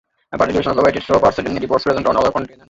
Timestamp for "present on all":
1.83-2.23